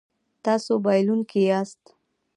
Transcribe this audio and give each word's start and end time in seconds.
تاسو 0.43 0.71
بایلونکی 0.85 1.41
یاست 1.49 1.83